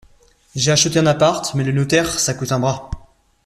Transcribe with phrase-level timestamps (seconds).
[0.55, 2.89] J'ai acheté un appart, mais le notaire ça coûte un bras.